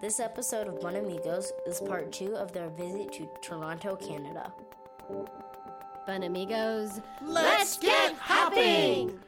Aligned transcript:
This 0.00 0.20
episode 0.20 0.68
of 0.68 0.74
BunnAmigos 0.74 1.46
is 1.66 1.80
part 1.80 2.12
two 2.12 2.36
of 2.36 2.52
their 2.52 2.68
visit 2.68 3.12
to 3.14 3.28
Toronto, 3.42 3.96
Canada. 3.96 4.52
BunnAmigos, 6.06 7.02
Let's 7.22 7.78
get 7.78 8.14
hopping! 8.14 9.18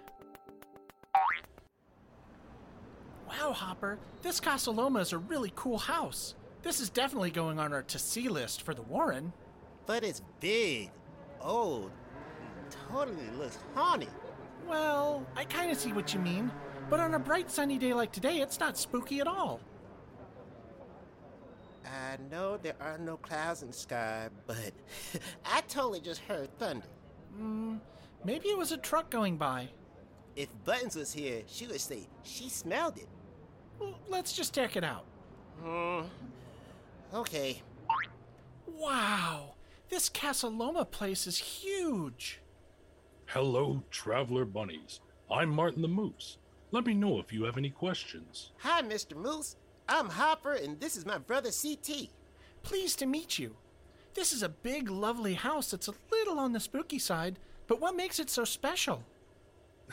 Wow, 3.29 3.52
Hopper, 3.52 3.98
this 4.23 4.41
Casa 4.41 4.70
Loma 4.70 5.01
is 5.01 5.12
a 5.12 5.19
really 5.19 5.52
cool 5.56 5.79
house. 5.79 6.34
This 6.62 6.80
is 6.80 6.91
definitely 6.91 7.30
going 7.30 7.59
on 7.59 7.73
our 7.73 7.83
to 7.83 7.98
see 7.98 8.29
list 8.29 8.62
for 8.62 8.75
the 8.75 8.83
Warren. 8.83 9.33
But 9.87 10.05
it's 10.05 10.23
big, 10.38 10.91
old, 11.41 11.91
totally 12.91 13.30
looks 13.38 13.59
haunted. 13.75 14.11
Well, 14.69 15.27
I 15.37 15.45
kind 15.45 15.71
of 15.71 15.79
see 15.79 15.93
what 15.93 16.13
you 16.13 16.21
mean, 16.21 16.51
but 16.91 17.01
on 17.01 17.15
a 17.15 17.19
bright 17.19 17.51
sunny 17.51 17.79
day 17.79 17.95
like 17.95 18.13
today, 18.13 18.39
it's 18.39 18.61
not 18.61 18.77
spooky 18.77 19.21
at 19.21 19.27
all. 19.27 19.61
I 21.85 22.19
know 22.31 22.59
there 22.59 22.77
are 22.81 22.99
no 22.99 23.17
clouds 23.17 23.63
in 23.63 23.69
the 23.69 23.75
sky, 23.75 24.29
but 24.47 24.73
I 25.45 25.63
totally 25.63 26.01
just 26.01 26.21
heard 26.21 26.57
thunder. 26.59 26.87
Hmm, 27.37 27.77
maybe 28.25 28.49
it 28.49 28.59
was 28.59 28.73
a 28.73 28.77
truck 28.77 29.11
going 29.11 29.37
by. 29.37 29.69
If 30.37 30.49
Buttons 30.65 30.97
was 30.97 31.13
here, 31.13 31.43
she 31.47 31.66
would 31.66 31.80
say 31.80 32.07
she 32.23 32.49
smelled 32.49 32.99
it. 32.99 33.09
Well, 33.80 33.99
let's 34.09 34.33
just 34.33 34.55
check 34.55 34.77
it 34.77 34.85
out. 34.85 35.05
Hmm, 35.63 36.03
okay, 37.15 37.63
Wow, 38.79 39.55
this 39.89 40.09
Casa 40.09 40.47
Loma 40.47 40.85
place 40.85 41.27
is 41.27 41.37
huge. 41.37 42.41
Hello, 43.28 43.82
traveler 43.91 44.45
bunnies. 44.45 45.00
I'm 45.30 45.50
Martin 45.50 45.82
the 45.82 45.88
Moose. 45.88 46.38
Let 46.71 46.87
me 46.87 46.95
know 46.95 47.18
if 47.18 47.32
you 47.32 47.45
have 47.45 47.57
any 47.59 47.70
questions. 47.70 48.52
hi, 48.59 48.82
Mr. 48.82 49.15
Moose. 49.16 49.57
I'm 49.88 50.09
Hopper, 50.09 50.54
and 50.54 50.80
this 50.80 50.96
is 50.96 51.04
my 51.07 51.18
brother 51.18 51.51
CT. 51.51 52.09
Pleased 52.62 52.98
to 52.98 53.07
meet 53.07 53.38
you. 53.38 53.57
This 54.15 54.32
is 54.32 54.43
a 54.43 54.48
big, 54.48 54.90
lovely 54.90 55.35
house 55.35 55.70
that's 55.70 55.88
a 55.88 55.95
little 56.10 56.38
on 56.38 56.52
the 56.52 56.60
spooky 56.60 56.98
side, 56.98 57.38
but 57.66 57.80
what 57.80 57.96
makes 57.96 58.18
it 58.18 58.30
so 58.30 58.45
special? 58.45 59.02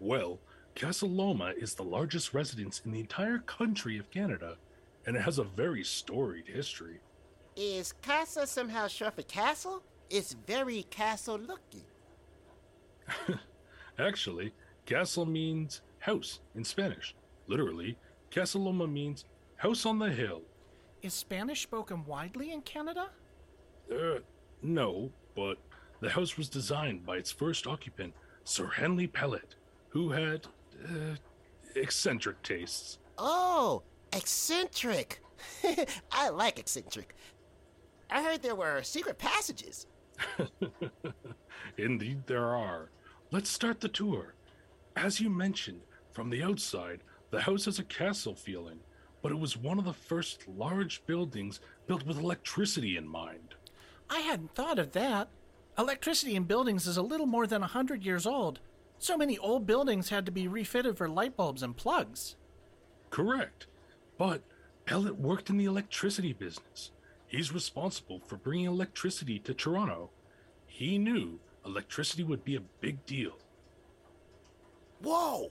Well, 0.00 0.38
Casa 0.76 1.06
Loma 1.06 1.54
is 1.56 1.74
the 1.74 1.82
largest 1.82 2.34
residence 2.34 2.82
in 2.84 2.92
the 2.92 3.00
entire 3.00 3.38
country 3.38 3.96
of 3.96 4.10
Canada, 4.10 4.58
and 5.06 5.16
it 5.16 5.22
has 5.22 5.38
a 5.38 5.44
very 5.44 5.82
storied 5.82 6.46
history. 6.46 7.00
Is 7.56 7.94
casa 8.02 8.46
somehow 8.46 8.86
short 8.88 9.14
for 9.16 9.22
castle? 9.22 9.82
It's 10.10 10.34
very 10.46 10.84
castle 10.84 11.38
looking. 11.38 11.84
Actually, 13.98 14.52
castle 14.86 15.26
means 15.26 15.82
house 15.98 16.40
in 16.54 16.64
Spanish. 16.64 17.14
Literally, 17.46 17.96
Casa 18.30 18.58
Loma 18.58 18.86
means 18.86 19.24
house 19.56 19.86
on 19.86 19.98
the 19.98 20.10
hill. 20.10 20.42
Is 21.02 21.14
Spanish 21.14 21.62
spoken 21.62 22.04
widely 22.04 22.52
in 22.52 22.62
Canada? 22.62 23.10
Uh, 23.90 24.18
no, 24.62 25.10
but 25.34 25.58
the 26.00 26.10
house 26.10 26.36
was 26.36 26.48
designed 26.48 27.04
by 27.04 27.16
its 27.16 27.30
first 27.30 27.66
occupant, 27.66 28.14
Sir 28.44 28.66
Henry 28.66 29.06
Pellatt, 29.06 29.54
who 29.88 30.10
had 30.10 30.46
uh, 30.84 31.16
eccentric 31.76 32.42
tastes. 32.42 32.98
Oh, 33.18 33.82
eccentric. 34.12 35.20
I 36.12 36.30
like 36.30 36.58
eccentric. 36.58 37.14
I 38.10 38.22
heard 38.22 38.42
there 38.42 38.54
were 38.54 38.82
secret 38.82 39.18
passages. 39.18 39.86
Indeed, 41.78 42.26
there 42.26 42.54
are. 42.54 42.90
Let's 43.30 43.50
start 43.50 43.80
the 43.80 43.88
tour. 43.88 44.34
As 44.96 45.20
you 45.20 45.28
mentioned, 45.28 45.80
from 46.12 46.30
the 46.30 46.42
outside, 46.42 47.00
the 47.30 47.40
house 47.40 47.64
has 47.64 47.78
a 47.78 47.84
castle 47.84 48.34
feeling, 48.34 48.78
but 49.22 49.32
it 49.32 49.38
was 49.38 49.56
one 49.56 49.78
of 49.78 49.84
the 49.84 49.92
first 49.92 50.46
large 50.46 51.04
buildings 51.06 51.60
built 51.86 52.06
with 52.06 52.18
electricity 52.18 52.96
in 52.96 53.08
mind. 53.08 53.54
I 54.08 54.20
hadn't 54.20 54.54
thought 54.54 54.78
of 54.78 54.92
that. 54.92 55.28
Electricity 55.76 56.36
in 56.36 56.44
buildings 56.44 56.86
is 56.86 56.96
a 56.96 57.02
little 57.02 57.26
more 57.26 57.46
than 57.46 57.62
a 57.62 57.68
hundred 57.68 58.04
years 58.04 58.26
old. 58.26 58.60
So 58.98 59.16
many 59.16 59.36
old 59.38 59.66
buildings 59.66 60.10
had 60.10 60.24
to 60.26 60.32
be 60.32 60.46
refitted 60.46 60.96
for 60.96 61.08
light 61.08 61.36
bulbs 61.36 61.62
and 61.62 61.76
plugs. 61.76 62.36
Correct. 63.10 63.66
But 64.16 64.42
Pellatt 64.86 65.18
worked 65.18 65.50
in 65.50 65.56
the 65.56 65.64
electricity 65.64 66.32
business. 66.32 66.92
He's 67.34 67.52
responsible 67.52 68.20
for 68.20 68.36
bringing 68.36 68.66
electricity 68.66 69.40
to 69.40 69.54
Toronto. 69.54 70.10
He 70.66 70.98
knew 70.98 71.40
electricity 71.66 72.22
would 72.22 72.44
be 72.44 72.54
a 72.54 72.60
big 72.80 73.04
deal. 73.06 73.36
Whoa! 75.02 75.50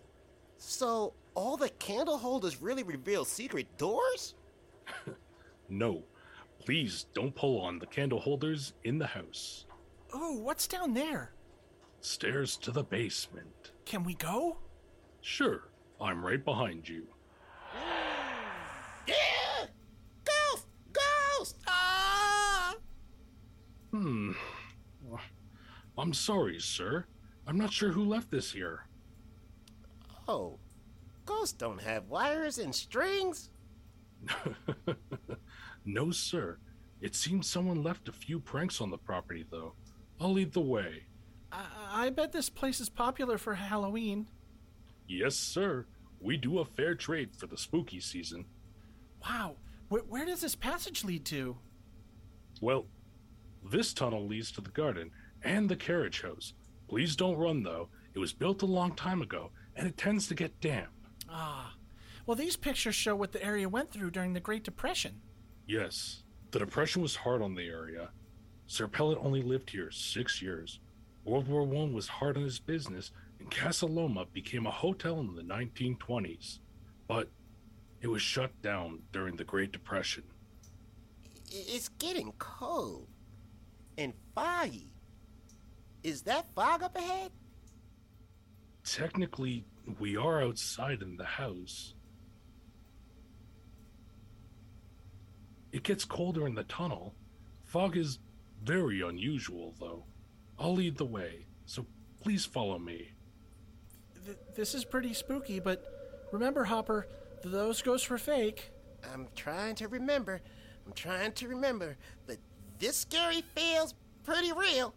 So, 0.58 1.14
all 1.36 1.58
the 1.58 1.68
candle 1.70 2.18
holders 2.18 2.62
really 2.62 2.84
reveal 2.84 3.26
secret 3.26 3.68
doors? 3.78 4.36
No, 5.70 6.04
please 6.60 7.06
don't 7.14 7.34
pull 7.34 7.60
on 7.62 7.80
the 7.80 7.88
candle 7.88 8.20
holders 8.20 8.74
in 8.84 9.00
the 9.00 9.08
house. 9.08 9.66
Oh, 10.14 10.34
what's 10.34 10.68
down 10.68 10.94
there? 10.94 11.32
Stairs 12.02 12.58
to 12.58 12.72
the 12.72 12.84
basement. 12.84 13.72
Can 13.86 14.04
we 14.04 14.14
go? 14.14 14.58
Sure, 15.22 15.70
I'm 16.00 16.24
right 16.24 16.44
behind 16.44 16.88
you. 16.88 17.08
Hmm. 23.94 24.32
I'm 25.98 26.14
sorry, 26.14 26.60
sir. 26.60 27.06
I'm 27.46 27.58
not 27.58 27.72
sure 27.72 27.92
who 27.92 28.04
left 28.04 28.32
this 28.32 28.52
here. 28.52 28.88
Oh, 30.28 30.58
ghosts 31.26 31.54
don't 31.54 31.82
have 31.82 32.10
wires 32.10 32.58
and 32.58 32.74
strings? 32.74 33.50
No, 35.86 36.12
sir. 36.12 36.58
It 37.02 37.16
seems 37.16 37.48
someone 37.48 37.84
left 37.84 38.08
a 38.08 38.14
few 38.14 38.40
pranks 38.40 38.80
on 38.80 38.90
the 38.90 38.98
property, 38.98 39.46
though. 39.50 39.74
I'll 40.20 40.32
lead 40.32 40.54
the 40.54 40.62
way. 40.62 41.04
I, 41.52 41.66
I 41.92 42.10
bet 42.10 42.32
this 42.32 42.50
place 42.50 42.80
is 42.80 42.90
popular 42.90 43.38
for 43.38 43.56
Halloween. 43.56 44.28
Yes, 45.08 45.36
sir. 45.36 45.86
We 46.22 46.38
do 46.38 46.60
a 46.60 46.66
fair 46.66 46.96
trade 46.96 47.36
for 47.36 47.48
the 47.48 47.58
spooky 47.58 48.00
season. 48.00 48.46
Wow, 49.28 49.58
where, 49.90 50.04
where 50.04 50.26
does 50.26 50.42
this 50.42 50.56
passage 50.56 51.04
lead 51.04 51.26
to? 51.26 51.58
Well, 52.62 52.86
this 53.64 53.94
tunnel 53.94 54.28
leads 54.28 54.52
to 54.54 54.62
the 54.62 54.72
garden 54.72 55.12
and 55.44 55.70
the 55.70 55.76
carriage 55.76 56.22
house. 56.22 56.54
Please 56.88 57.16
don't 57.16 57.38
run, 57.38 57.64
though. 57.64 57.90
It 58.14 58.20
was 58.20 58.34
built 58.34 58.62
a 58.62 58.68
long 58.68 58.94
time 58.94 59.22
ago, 59.22 59.52
and 59.76 59.88
it 59.88 59.98
tends 59.98 60.28
to 60.28 60.36
get 60.36 60.60
damp. 60.62 60.92
Ah. 61.30 61.74
Well, 62.26 62.36
these 62.36 62.56
pictures 62.56 62.96
show 62.96 63.16
what 63.16 63.32
the 63.32 63.44
area 63.44 63.68
went 63.68 63.92
through 63.92 64.12
during 64.12 64.34
the 64.34 64.40
Great 64.40 64.64
Depression. 64.64 65.22
Yes, 65.68 66.24
the 66.52 66.60
Depression 66.60 67.02
was 67.02 67.16
hard 67.16 67.42
on 67.42 67.56
the 67.56 67.68
area. 67.68 68.10
Sir 68.68 68.88
Pellatt 68.88 69.24
only 69.24 69.42
lived 69.42 69.70
here 69.70 69.92
six 69.92 70.42
years. 70.42 70.80
World 71.26 71.48
War 71.48 71.62
I 71.64 71.94
was 71.94 72.08
hard 72.08 72.38
on 72.38 72.44
his 72.44 72.60
business, 72.60 73.12
and 73.40 73.52
Casa 73.52 73.86
Loma 73.86 74.26
became 74.32 74.66
a 74.66 74.72
hotel 74.72 75.20
in 75.20 75.36
the 75.36 75.42
1920s. 75.42 76.60
But 77.08 77.30
it 78.02 78.08
was 78.08 78.22
shut 78.22 78.52
down 78.62 79.02
during 79.12 79.36
the 79.36 79.44
Great 79.44 79.72
Depression. 79.72 80.24
It's 81.50 81.90
getting 81.90 82.34
cold. 82.38 83.08
And 83.98 84.14
foggy. 84.36 84.94
Is 86.04 86.24
that 86.24 86.46
fog 86.56 86.84
up 86.84 86.98
ahead? 86.98 87.32
Technically, 88.84 89.66
we 90.00 90.18
are 90.18 90.44
outside 90.44 91.02
in 91.02 91.16
the 91.16 91.26
house. 91.26 91.94
It 95.72 95.84
gets 95.84 96.06
colder 96.06 96.46
in 96.46 96.56
the 96.56 96.64
tunnel. 96.66 97.16
Fog 97.64 97.98
is 97.98 98.20
very 98.64 99.02
unusual, 99.02 99.74
though. 99.80 100.04
I'll 100.60 100.76
lead 100.76 100.98
the 100.98 101.06
way, 101.06 101.46
so 101.66 101.86
please 102.22 102.46
follow 102.46 102.78
me. 102.78 103.12
Th- 104.26 104.38
this 104.56 104.76
is 104.76 104.86
pretty 104.86 105.14
spooky, 105.14 105.60
but 105.60 106.28
remember, 106.32 106.66
Hopper, 106.66 107.08
those 107.44 107.82
ghosts 107.82 108.10
were 108.10 108.18
fake. 108.18 108.72
I'm 109.12 109.28
trying 109.36 109.76
to 109.76 109.88
remember. 109.88 110.42
I'm 110.86 110.94
trying 110.94 111.32
to 111.34 111.48
remember. 111.48 111.98
But 112.28 112.38
this 112.80 112.98
scary 112.98 113.44
feels 113.56 113.94
pretty 114.24 114.52
real. 114.52 114.94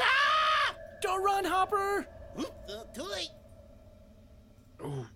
Ah! 0.00 0.74
Don't 1.00 1.22
run, 1.22 1.44
Hopper! 1.44 2.06
Oop, 2.38 2.52
uh, 2.68 2.84
too 2.94 3.02
late. 3.02 3.30
Oh, 4.82 5.06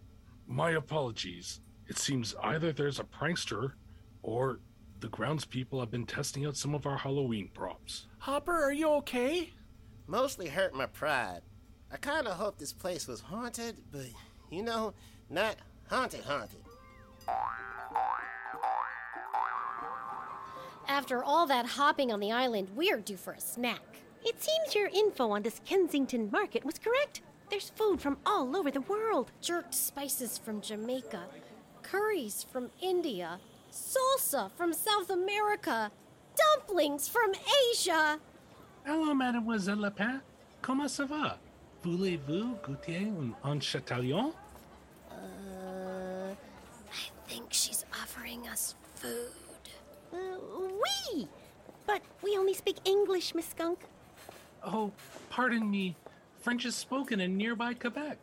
my 0.46 0.72
apologies. 0.72 1.60
It 1.88 1.98
seems 1.98 2.34
either 2.42 2.72
there's 2.72 2.98
a 2.98 3.04
prankster 3.04 3.72
or 4.22 4.60
the 5.00 5.08
groundspeople 5.08 5.80
have 5.80 5.90
been 5.90 6.06
testing 6.06 6.46
out 6.46 6.56
some 6.56 6.74
of 6.74 6.86
our 6.86 6.96
Halloween 6.96 7.50
props. 7.52 8.06
Hopper, 8.18 8.64
are 8.64 8.72
you 8.72 8.88
okay? 8.90 9.52
Mostly 10.06 10.48
hurt 10.48 10.74
my 10.74 10.86
pride. 10.86 11.42
I 11.92 11.96
kind 11.96 12.26
of 12.26 12.36
hoped 12.36 12.58
this 12.58 12.72
place 12.72 13.06
was 13.06 13.20
haunted, 13.20 13.76
but 13.92 14.06
you 14.50 14.62
know, 14.62 14.94
not 15.30 15.56
haunted, 15.88 16.24
haunted. 16.24 16.60
After 20.88 21.25
all 21.25 21.46
that 21.46 21.66
hopping 21.66 22.12
on 22.12 22.20
the 22.20 22.32
island, 22.32 22.69
we're 22.75 22.98
due 23.00 23.16
for 23.16 23.32
a 23.32 23.40
snack. 23.40 23.81
It 24.25 24.42
seems 24.42 24.75
your 24.75 24.88
info 24.88 25.31
on 25.31 25.42
this 25.42 25.60
Kensington 25.64 26.31
market 26.31 26.64
was 26.64 26.78
correct. 26.78 27.22
There's 27.50 27.70
food 27.70 28.00
from 28.00 28.19
all 28.26 28.56
over 28.56 28.70
the 28.70 28.81
world. 28.82 29.31
Jerked 29.40 29.75
spices 29.75 30.38
from 30.38 30.60
Jamaica, 30.60 31.25
curries 31.82 32.44
from 32.50 32.70
India, 32.81 33.38
salsa 33.70 34.50
from 34.56 34.72
South 34.72 35.10
America, 35.10 35.90
dumplings 36.36 37.08
from 37.08 37.32
Asia. 37.70 38.19
Hello, 38.84 39.14
Mademoiselle 39.14 39.81
Lapin. 39.81 40.20
Comment 40.62 40.88
ça 40.88 41.06
va? 41.06 41.38
Voulez-vous 41.82 42.56
goûter 42.62 43.06
un, 43.06 43.34
un 43.44 43.60
chatillon? 43.60 44.32
Uh, 45.10 46.32
I 46.32 47.10
think 47.26 47.52
she's 47.52 47.84
offering 48.02 48.48
us 48.48 48.75
food. 48.94 49.44
Uh, 50.14 50.38
we! 51.12 51.28
But 51.87 52.02
we 52.22 52.37
only 52.37 52.55
speak 52.55 52.76
English, 52.84 53.34
Miss 53.34 53.46
Skunk. 53.46 53.81
Oh, 54.62 54.93
pardon 55.28 55.70
me. 55.70 55.96
French 56.40 56.64
is 56.64 56.75
spoken 56.75 57.20
in 57.20 57.37
nearby 57.37 57.75
Quebec. 57.75 58.19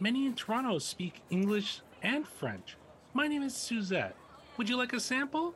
Many 0.00 0.26
in 0.26 0.34
Toronto 0.34 0.78
speak 0.78 1.22
English 1.30 1.80
and 2.02 2.26
French. 2.26 2.76
My 3.14 3.26
name 3.26 3.42
is 3.42 3.54
Suzette. 3.54 4.16
Would 4.56 4.68
you 4.68 4.76
like 4.76 4.92
a 4.92 5.00
sample? 5.00 5.54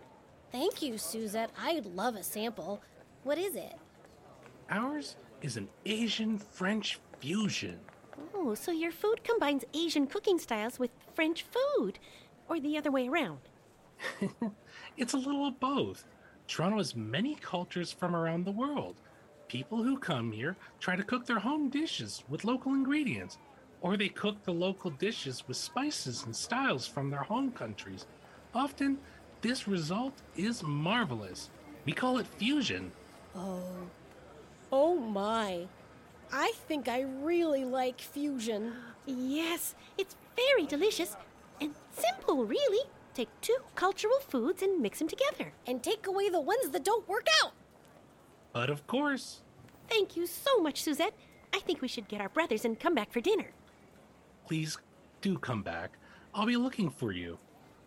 Thank 0.53 0.83
you, 0.83 0.97
Suzette. 0.97 1.51
I'd 1.61 1.87
love 1.87 2.17
a 2.17 2.23
sample. 2.23 2.81
What 3.25 3.39
is 3.39 3.55
it? 3.55 3.77
Ours 4.71 5.17
is 5.43 5.57
an 5.57 5.69
Asian 5.85 6.39
French 6.39 6.99
fusion. 7.19 7.79
Oh, 8.35 8.55
so 8.55 8.71
your 8.71 8.93
food 8.93 9.25
combines 9.25 9.65
Asian 9.75 10.07
cooking 10.07 10.39
styles 10.39 10.79
with 10.79 10.91
French 11.15 11.45
food. 11.45 11.99
Or 12.49 12.59
the 12.61 12.77
other 12.79 12.91
way 12.91 13.09
around. 13.09 13.39
It's 14.97 15.14
a 15.14 15.19
little 15.19 15.47
of 15.47 15.61
both. 15.61 16.06
Toronto 16.47 16.79
has 16.79 16.97
many 16.97 17.35
cultures 17.37 17.93
from 17.93 18.14
around 18.14 18.44
the 18.44 18.50
world. 18.50 18.97
People 19.49 19.82
who 19.82 19.99
come 19.99 20.32
here 20.32 20.56
try 20.79 20.97
to 20.97 21.02
cook 21.02 21.26
their 21.26 21.38
home 21.38 21.69
dishes 21.70 22.23
with 22.29 22.44
local 22.44 22.73
ingredients, 22.73 23.38
or 23.81 23.97
they 23.97 24.08
cook 24.08 24.43
the 24.43 24.52
local 24.52 24.91
dishes 24.91 25.47
with 25.49 25.56
spices 25.56 26.25
and 26.25 26.35
styles 26.35 26.87
from 26.87 27.11
their 27.11 27.23
home 27.23 27.50
countries. 27.50 28.06
Often, 28.55 28.99
this 29.41 29.67
result 29.67 30.14
is 30.37 30.62
marvelous. 30.62 31.50
We 31.85 31.93
call 31.93 32.19
it 32.19 32.26
fusion. 32.26 32.93
Oh 33.35 33.62
Oh 34.73 34.94
my. 34.94 35.67
I 36.32 36.52
think 36.69 36.88
I 36.88 37.00
really 37.00 37.64
like 37.64 38.00
fusion. 38.00 38.73
Yes, 39.05 39.75
it's 39.99 40.14
very 40.37 40.64
delicious 40.67 41.17
and 41.61 41.75
simple, 41.93 42.44
really. 42.44 42.85
Take 43.15 43.29
two 43.41 43.57
cultural 43.75 44.19
foods 44.21 44.62
and 44.62 44.81
mix 44.81 44.99
them 45.01 45.09
together. 45.09 45.53
And 45.67 45.83
take 45.83 46.07
away 46.07 46.29
the 46.29 46.41
ones 46.41 46.71
that 46.71 46.85
don't 46.85 47.09
work 47.09 47.27
out. 47.43 47.53
But 48.53 48.71
of 48.71 48.87
course, 48.87 49.43
Thank 49.89 50.17
you 50.17 50.27
so 50.27 50.59
much, 50.59 50.83
Suzette. 50.83 51.15
I 51.53 51.59
think 51.59 51.83
we 51.83 51.89
should 51.89 52.07
get 52.07 52.21
our 52.21 52.29
brothers 52.29 52.65
and 52.65 52.79
come 52.79 52.95
back 52.95 53.11
for 53.12 53.21
dinner. 53.21 53.51
please 54.47 54.79
do 55.21 55.37
come 55.37 55.62
back. 55.62 55.99
I'll 56.33 56.47
be 56.47 56.57
looking 56.57 56.91
for 56.91 57.11
you. 57.12 57.39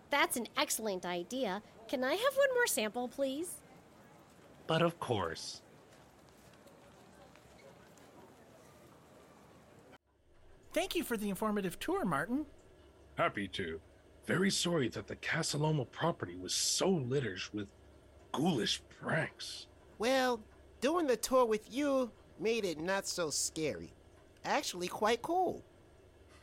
That's 0.09 0.35
an 0.35 0.47
excellent 0.57 1.05
idea. 1.05 1.61
Can 1.87 2.03
I 2.03 2.11
have 2.13 2.35
one 2.35 2.53
more 2.53 2.67
sample, 2.67 3.07
please? 3.07 3.55
But 4.67 4.81
of 4.81 4.99
course. 4.99 5.61
Thank 10.73 10.95
you 10.95 11.03
for 11.03 11.17
the 11.17 11.29
informative 11.29 11.79
tour, 11.79 12.03
Martin. 12.05 12.45
Happy 13.15 13.47
to. 13.49 13.79
Very 14.25 14.49
sorry 14.49 14.87
that 14.89 15.07
the 15.07 15.17
Casa 15.17 15.57
Loma 15.57 15.85
property 15.85 16.35
was 16.35 16.53
so 16.53 16.89
littered 16.89 17.41
with 17.51 17.67
ghoulish 18.31 18.81
pranks. 19.01 19.67
Well, 19.99 20.39
doing 20.79 21.07
the 21.07 21.17
tour 21.17 21.45
with 21.45 21.73
you 21.73 22.09
made 22.39 22.63
it 22.63 22.79
not 22.79 23.05
so 23.05 23.29
scary. 23.29 23.93
Actually, 24.45 24.87
quite 24.87 25.21
cool. 25.21 25.63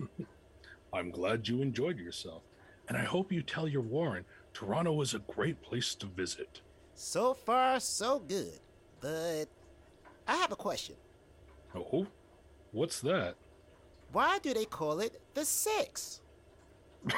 I'm 0.93 1.11
glad 1.11 1.49
you 1.49 1.63
enjoyed 1.63 1.99
yourself, 1.99 2.43
and 2.89 2.99
I 2.99 3.05
hope 3.05 3.33
you 3.33 3.43
tell 3.43 3.69
your 3.69 3.83
Warren 3.83 4.25
Toronto 4.53 5.01
is 5.01 5.15
a 5.15 5.21
great 5.21 5.63
place 5.63 5.95
to 5.97 6.07
visit. 6.07 6.61
So 6.95 7.35
far, 7.35 7.81
so 7.81 8.19
good. 8.19 8.59
But 9.01 9.47
I 10.27 10.37
have 10.37 10.53
a 10.53 10.57
question. 10.57 10.97
Oh, 11.75 12.07
what's 12.73 13.01
that? 13.01 13.37
Why 14.13 14.39
do 14.41 14.53
they 14.53 14.65
call 14.65 15.01
it 15.01 15.21
the 15.35 15.45
Six? 15.45 16.20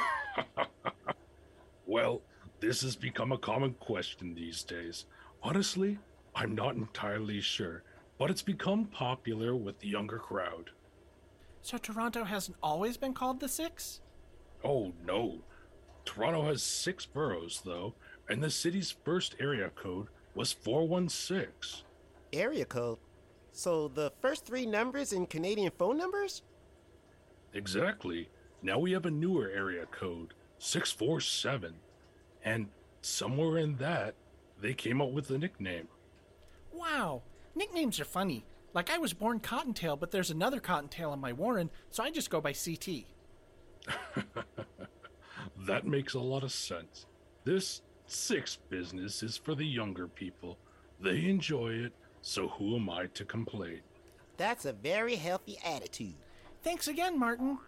Well, 1.85 2.21
this 2.59 2.81
has 2.81 2.95
become 2.95 3.31
a 3.31 3.37
common 3.37 3.73
question 3.75 4.33
these 4.33 4.63
days. 4.63 5.05
Honestly, 5.41 5.99
I'm 6.35 6.55
not 6.55 6.75
entirely 6.75 7.41
sure, 7.41 7.83
but 8.17 8.31
it's 8.31 8.41
become 8.41 8.85
popular 8.85 9.55
with 9.55 9.79
the 9.79 9.89
younger 9.89 10.17
crowd. 10.17 10.71
So 11.61 11.77
Toronto 11.77 12.23
hasn't 12.23 12.57
always 12.63 12.97
been 12.97 13.13
called 13.13 13.39
the 13.39 13.47
Six? 13.47 14.01
Oh 14.63 14.93
no. 15.05 15.39
Toronto 16.05 16.45
has 16.47 16.63
six 16.63 17.05
boroughs, 17.05 17.61
though, 17.63 17.93
and 18.29 18.41
the 18.41 18.49
city's 18.49 18.95
first 19.05 19.35
area 19.39 19.69
code 19.69 20.07
was 20.35 20.51
416. 20.51 21.85
Area 22.33 22.65
code. 22.65 22.97
So 23.51 23.87
the 23.87 24.11
first 24.19 24.45
three 24.45 24.65
numbers 24.65 25.13
in 25.13 25.27
Canadian 25.27 25.71
phone 25.77 25.97
numbers? 25.97 26.41
Exactly. 27.53 28.29
Now 28.63 28.79
we 28.79 28.93
have 28.93 29.05
a 29.05 29.11
newer 29.11 29.49
area 29.49 29.85
code, 29.85 30.33
647. 30.57 31.75
And 32.43 32.69
somewhere 33.01 33.57
in 33.57 33.75
that, 33.75 34.15
they 34.59 34.73
came 34.73 35.01
up 35.01 35.11
with 35.11 35.27
the 35.27 35.37
nickname. 35.37 35.87
Wow, 36.71 37.21
nicknames 37.53 37.99
are 37.99 38.05
funny. 38.05 38.45
Like 38.73 38.89
I 38.89 38.97
was 38.97 39.13
born 39.13 39.39
Cottontail, 39.39 39.97
but 39.97 40.09
there's 40.09 40.31
another 40.31 40.59
Cottontail 40.59 41.13
in 41.13 41.19
my 41.19 41.33
Warren, 41.33 41.69
so 41.91 42.03
I 42.03 42.09
just 42.09 42.31
go 42.31 42.41
by 42.41 42.53
CT. 42.53 43.05
That 45.65 45.85
makes 45.85 46.13
a 46.13 46.19
lot 46.19 46.43
of 46.43 46.51
sense. 46.51 47.05
This 47.45 47.81
six 48.05 48.57
business 48.69 49.23
is 49.23 49.37
for 49.37 49.55
the 49.55 49.65
younger 49.65 50.07
people. 50.07 50.57
They 50.99 51.25
enjoy 51.25 51.73
it, 51.73 51.93
so 52.21 52.49
who 52.49 52.75
am 52.75 52.89
I 52.89 53.07
to 53.07 53.23
complain? 53.23 53.79
That's 54.35 54.65
a 54.65 54.73
very 54.73 55.15
healthy 55.15 55.57
attitude. 55.65 56.15
Thanks 56.63 56.87
again, 56.87 57.17
Martin. 57.17 57.59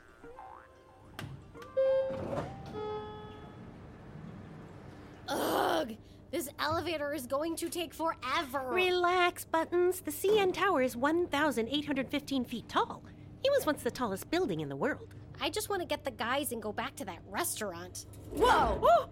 This 6.36 6.50
elevator 6.60 7.14
is 7.14 7.28
going 7.28 7.56
to 7.56 7.70
take 7.70 7.94
forever. 7.94 8.68
Relax, 8.70 9.46
Buttons. 9.46 10.02
The 10.02 10.12
CN 10.12 10.54
Tower 10.54 10.82
is 10.82 10.98
1,815 10.98 12.44
feet 12.44 12.68
tall. 12.68 13.06
It 13.46 13.52
was 13.52 13.66
once 13.66 13.84
the 13.84 13.90
tallest 13.90 14.30
building 14.30 14.60
in 14.60 14.68
the 14.68 14.76
world. 14.76 15.16
I 15.40 15.50
just 15.50 15.70
want 15.70 15.82
to 15.82 15.88
get 15.88 16.04
the 16.04 16.12
guys 16.12 16.52
and 16.52 16.62
go 16.62 16.74
back 16.74 16.94
to 16.98 17.06
that 17.06 17.20
restaurant. 17.30 18.08
Whoa! 18.32 18.82
Oh, 18.84 19.08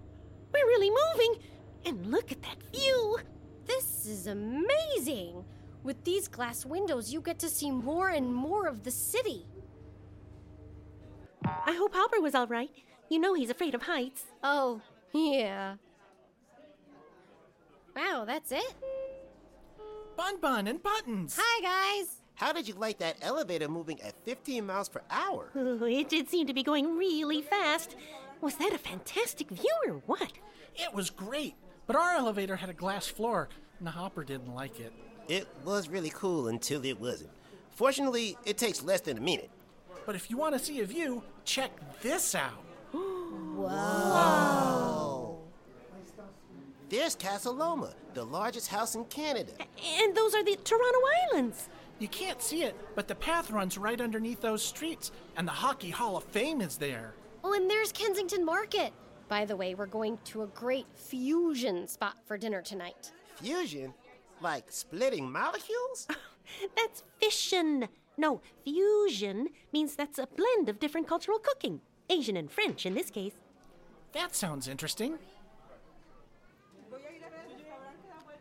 we're 0.54 0.66
really 0.66 0.90
moving! 0.90 1.42
And 1.86 2.08
look 2.08 2.34
at 2.34 2.42
that 2.42 2.62
view! 2.74 3.18
This 3.68 4.06
is 4.06 4.28
amazing! 4.28 5.46
With 5.82 6.04
these 6.04 6.28
glass 6.28 6.66
windows, 6.66 7.14
you 7.14 7.22
get 7.22 7.40
to 7.40 7.48
see 7.48 7.72
more 7.72 8.10
and 8.10 8.34
more 8.36 8.68
of 8.68 8.84
the 8.84 8.92
city. 8.92 9.46
I 11.46 11.72
hope 11.72 11.96
Hopper 11.96 12.20
was 12.20 12.36
all 12.36 12.48
right. 12.48 12.72
You 13.08 13.20
know 13.20 13.34
he's 13.34 13.50
afraid 13.50 13.76
of 13.76 13.84
heights. 13.84 14.26
Oh, 14.44 14.82
yeah. 15.14 15.76
Wow, 17.96 18.24
that's 18.26 18.52
it? 18.52 18.74
Bun 20.16 20.40
Bun 20.40 20.68
and 20.68 20.82
Buttons. 20.82 21.38
Hi, 21.40 21.62
guys! 21.62 22.22
How 22.36 22.52
did 22.52 22.68
you 22.68 22.74
like 22.74 22.98
that 23.00 23.18
elevator 23.22 23.68
moving 23.68 24.02
at 24.02 24.16
15 24.26 24.66
miles 24.66 24.90
per 24.90 25.02
hour? 25.10 25.50
Oh, 25.56 25.84
it 25.86 26.10
did 26.10 26.30
seem 26.30 26.48
to 26.48 26.54
be 26.54 26.64
going 26.64 26.98
really 26.98 27.42
fast. 27.42 27.96
Was 28.42 28.56
that 28.56 28.74
a 28.74 28.78
fantastic 28.78 29.50
view 29.50 29.74
or 29.88 30.02
what? 30.06 30.32
It 30.76 30.94
was 30.94 31.10
great, 31.10 31.56
but 31.88 31.96
our 31.96 32.16
elevator 32.16 32.56
had 32.56 32.70
a 32.70 32.74
glass 32.74 33.08
floor, 33.08 33.50
and 33.78 33.88
the 33.88 33.92
Hopper 33.92 34.24
didn't 34.24 34.54
like 34.54 34.80
it. 34.80 34.92
It 35.28 35.48
was 35.64 35.88
really 35.88 36.10
cool 36.10 36.48
until 36.48 36.84
it 36.84 37.00
wasn't. 37.00 37.32
Fortunately, 37.72 38.38
it 38.46 38.58
takes 38.58 38.84
less 38.84 39.02
than 39.02 39.18
a 39.18 39.22
minute. 39.22 39.50
But 40.06 40.16
if 40.16 40.30
you 40.30 40.38
want 40.38 40.54
to 40.54 40.60
see 40.60 40.82
a 40.82 40.86
view, 40.86 41.24
check 41.46 41.72
this 42.02 42.36
out. 42.36 42.64
There's 46.94 47.16
Casa 47.16 47.50
Loma, 47.50 47.92
the 48.14 48.24
largest 48.24 48.68
house 48.68 48.94
in 48.94 49.06
Canada. 49.06 49.54
And 50.00 50.16
those 50.16 50.36
are 50.36 50.44
the 50.44 50.56
Toronto 50.58 51.00
Islands. 51.24 51.68
You 51.98 52.08
can't 52.08 52.40
see 52.40 52.62
it, 52.62 52.76
but 52.94 53.08
the 53.08 53.16
path 53.16 53.50
runs 53.50 53.80
right 53.80 54.00
underneath 54.00 54.42
those 54.42 54.62
streets, 54.62 55.12
and 55.36 55.48
the 55.48 55.54
Hockey 55.54 55.90
Hall 55.90 56.18
of 56.18 56.24
Fame 56.26 56.62
is 56.62 56.78
there. 56.78 57.16
Oh, 57.44 57.54
and 57.54 57.68
there's 57.68 57.92
Kensington 57.92 58.46
Market. 58.46 58.94
By 59.28 59.44
the 59.44 59.56
way, 59.56 59.74
we're 59.74 59.88
going 59.88 60.20
to 60.26 60.44
a 60.44 60.48
great 60.50 60.86
fusion 60.94 61.88
spot 61.88 62.18
for 62.28 62.38
dinner 62.38 62.62
tonight. 62.62 63.12
Fusion? 63.38 63.92
Like 64.40 64.66
splitting 64.72 65.32
molecules? 65.32 66.08
That's 66.78 67.04
fission. 67.20 67.88
No, 68.18 68.40
fusion 68.64 69.48
means 69.72 69.96
that's 69.96 70.20
a 70.20 70.28
blend 70.28 70.70
of 70.70 70.80
different 70.80 71.08
cultural 71.08 71.40
cooking. 71.40 71.82
Asian 72.12 72.38
and 72.38 72.52
French 72.52 72.86
in 72.86 72.94
this 72.94 73.10
case. 73.10 73.34
That 74.12 74.36
sounds 74.36 74.68
interesting. 74.68 75.18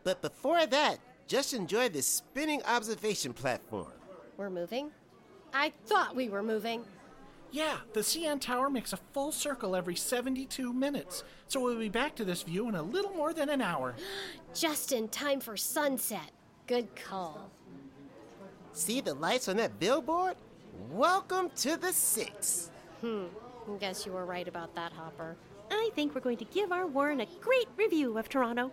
But 0.04 0.20
before 0.20 0.66
that, 0.66 0.98
just 1.26 1.54
enjoy 1.54 1.88
this 1.88 2.06
spinning 2.06 2.62
observation 2.64 3.32
platform. 3.32 3.92
We're 4.36 4.50
moving? 4.50 4.90
I 5.54 5.72
thought 5.86 6.16
we 6.16 6.28
were 6.28 6.42
moving. 6.42 6.84
Yeah, 7.52 7.76
the 7.92 8.00
CN 8.00 8.40
Tower 8.40 8.70
makes 8.70 8.94
a 8.94 8.98
full 9.12 9.30
circle 9.30 9.76
every 9.76 9.94
72 9.94 10.72
minutes, 10.72 11.22
so 11.48 11.60
we'll 11.60 11.78
be 11.78 11.90
back 11.90 12.14
to 12.16 12.24
this 12.24 12.42
view 12.42 12.66
in 12.68 12.74
a 12.74 12.82
little 12.82 13.12
more 13.12 13.34
than 13.34 13.50
an 13.50 13.60
hour. 13.60 13.94
Just 14.54 14.92
in 14.92 15.08
time 15.08 15.38
for 15.38 15.56
sunset. 15.56 16.30
Good 16.66 16.96
call. 16.96 17.50
See 18.72 19.02
the 19.02 19.12
lights 19.12 19.48
on 19.48 19.58
that 19.58 19.78
billboard? 19.78 20.36
Welcome 20.90 21.50
to 21.56 21.76
the 21.76 21.92
Six. 21.92 22.70
Hmm, 23.02 23.24
I 23.70 23.76
guess 23.78 24.06
you 24.06 24.12
were 24.12 24.24
right 24.24 24.48
about 24.48 24.74
that, 24.74 24.92
Hopper. 24.92 25.36
I 25.70 25.90
think 25.94 26.14
we're 26.14 26.22
going 26.22 26.38
to 26.38 26.46
give 26.46 26.72
our 26.72 26.86
Warren 26.86 27.20
a 27.20 27.26
great 27.40 27.68
review 27.76 28.16
of 28.16 28.30
Toronto. 28.30 28.72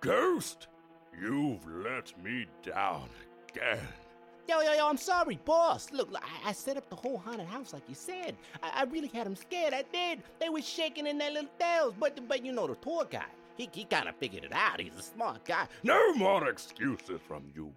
Ghost, 0.00 0.68
you've 1.20 1.66
let 1.66 2.12
me 2.22 2.46
down 2.62 3.08
again. 3.48 3.78
Yo, 4.48 4.60
yo, 4.60 4.74
yo, 4.74 4.88
I'm 4.88 4.96
sorry, 4.96 5.40
boss. 5.44 5.90
Look, 5.90 6.14
I, 6.14 6.50
I 6.50 6.52
set 6.52 6.76
up 6.76 6.88
the 6.88 6.94
whole 6.94 7.18
haunted 7.18 7.48
house 7.48 7.72
like 7.72 7.82
you 7.88 7.96
said. 7.96 8.36
I, 8.62 8.82
I 8.82 8.84
really 8.84 9.08
had 9.08 9.26
them 9.26 9.34
scared. 9.34 9.74
I 9.74 9.82
did. 9.92 10.22
They 10.38 10.48
were 10.48 10.62
shaking 10.62 11.08
in 11.08 11.18
their 11.18 11.32
little 11.32 11.50
tails. 11.58 11.94
But, 11.98 12.28
but 12.28 12.44
you 12.44 12.52
know, 12.52 12.68
the 12.68 12.76
tour 12.76 13.06
guy, 13.10 13.26
he, 13.56 13.68
he 13.72 13.84
kind 13.84 14.08
of 14.08 14.14
figured 14.16 14.44
it 14.44 14.52
out. 14.52 14.80
He's 14.80 14.96
a 14.96 15.02
smart 15.02 15.44
guy. 15.44 15.66
No 15.82 16.14
more 16.14 16.48
excuses 16.48 17.20
from 17.26 17.42
you. 17.56 17.72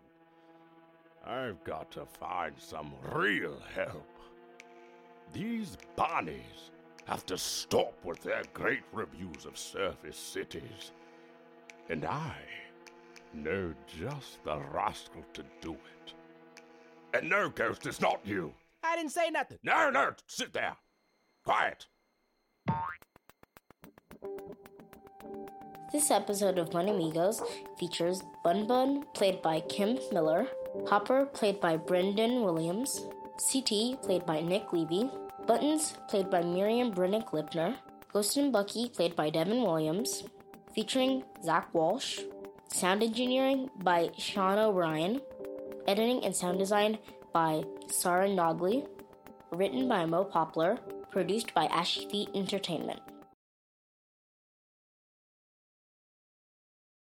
I've 1.26 1.64
got 1.64 1.90
to 1.92 2.06
find 2.06 2.54
some 2.58 2.94
real 3.14 3.60
help. 3.74 4.08
These 5.34 5.78
Bonnies 5.98 6.70
have 7.10 7.26
to 7.26 7.38
stop 7.40 7.94
with 8.04 8.22
their 8.22 8.44
great 8.54 8.84
reviews 8.94 9.46
of 9.46 9.58
surface 9.58 10.16
cities. 10.16 10.92
And 11.90 12.06
I 12.06 12.36
know 13.34 13.74
just 13.88 14.44
the 14.44 14.60
rascal 14.72 15.24
to 15.34 15.44
do 15.60 15.74
it. 15.74 16.14
And 17.16 17.28
no, 17.28 17.50
Ghost, 17.50 17.88
it's 17.88 18.00
not 18.00 18.20
you. 18.24 18.54
I 18.84 18.96
didn't 18.96 19.12
say 19.12 19.32
nothing. 19.32 19.58
No, 19.64 19.90
no, 19.90 20.12
sit 20.28 20.54
there. 20.54 20.76
Quiet. 21.44 21.88
This 25.92 26.12
episode 26.12 26.60
of 26.60 26.70
BunnAmigos 26.70 27.42
features 27.80 28.22
Bun 28.44 28.68
Bun, 28.68 29.04
played 29.16 29.42
by 29.42 29.62
Kim 29.62 29.98
Miller, 30.12 30.46
Hopper, 30.88 31.26
played 31.26 31.60
by 31.60 31.76
Brendan 31.76 32.44
Williams, 32.44 33.02
CT, 33.52 34.04
played 34.04 34.28
by 34.28 34.42
Nick 34.42 34.72
Levy, 34.72 35.10
Buttons, 35.50 35.96
played 36.08 36.30
by 36.30 36.44
Miriam 36.44 36.94
Brennick 36.94 37.32
Lipner, 37.32 37.74
Ghost 38.14 38.38
and 38.38 38.54
Bucky, 38.54 38.88
played 38.88 39.16
by 39.16 39.32
Devin 39.32 39.64
Williams, 39.64 40.24
featuring 40.76 41.24
Zach 41.44 41.74
Walsh, 41.74 42.20
sound 42.72 43.02
engineering 43.02 43.68
by 43.82 44.12
Sean 44.16 44.60
O'Brien, 44.60 45.20
editing 45.88 46.24
and 46.24 46.36
sound 46.36 46.60
design 46.60 47.00
by 47.34 47.64
Sarah 47.88 48.30
Nogley, 48.30 48.88
written 49.50 49.88
by 49.88 50.06
Mo 50.06 50.24
Poplar, 50.24 50.78
produced 51.10 51.52
by 51.56 51.66
Ashy 51.66 52.08
Feet 52.08 52.30
Entertainment. 52.36 53.00